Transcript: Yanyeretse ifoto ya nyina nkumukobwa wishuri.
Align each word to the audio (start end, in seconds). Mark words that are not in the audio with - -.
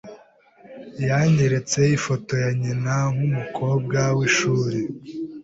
Yanyeretse 1.09 1.79
ifoto 1.97 2.33
ya 2.43 2.51
nyina 2.61 2.95
nkumukobwa 3.15 3.99
wishuri. 4.17 4.79